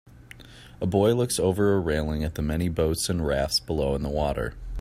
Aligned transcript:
A 0.81 0.87
boy 0.87 1.13
looks 1.13 1.39
over 1.39 1.75
a 1.75 1.79
railing 1.79 2.23
at 2.23 2.33
the 2.33 2.41
many 2.41 2.69
boats 2.69 3.07
and 3.07 3.23
rafts 3.23 3.59
below 3.59 3.93
in 3.93 4.01
the 4.01 4.09
water. 4.09 4.55